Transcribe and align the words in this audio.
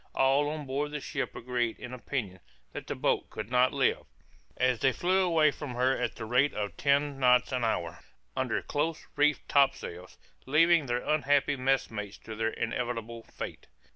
All 0.15 0.49
on 0.49 0.65
board 0.65 0.89
the 0.89 0.99
ship 0.99 1.35
agreed 1.35 1.77
in 1.77 1.93
opinion 1.93 2.39
that 2.73 2.87
the 2.87 2.95
boat 2.95 3.29
could 3.29 3.51
not 3.51 3.71
live, 3.71 4.07
as 4.57 4.79
they 4.79 4.91
flew 4.91 5.19
away 5.21 5.51
from 5.51 5.75
her 5.75 5.95
at 5.95 6.15
the 6.15 6.25
rate 6.25 6.55
of 6.55 6.75
ten 6.75 7.19
knots 7.19 7.51
an 7.51 7.63
hour, 7.63 7.99
under 8.35 8.63
close 8.63 9.05
reefed 9.15 9.47
topsails, 9.47 10.17
leaving 10.47 10.87
their 10.87 11.07
unhappy 11.07 11.55
messmates 11.55 12.17
to 12.17 12.33
their 12.33 12.49
inevitable 12.49 13.21
fate. 13.25 13.67